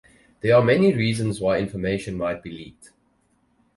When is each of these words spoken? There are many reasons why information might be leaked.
There 0.39 0.55
are 0.55 0.63
many 0.63 0.95
reasons 0.95 1.39
why 1.39 1.59
information 1.59 2.17
might 2.17 2.41
be 2.41 2.49
leaked. 2.49 2.89